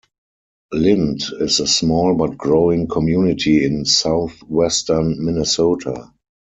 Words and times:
Lynd 0.73 1.21
is 1.41 1.59
a 1.59 1.67
small 1.67 2.15
but 2.15 2.35
growing 2.35 2.87
community 2.87 3.63
in 3.63 3.85
southwestern 3.85 5.23
Minnesota. 5.23 6.11